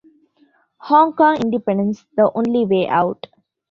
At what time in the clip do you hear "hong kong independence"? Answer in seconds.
0.79-2.07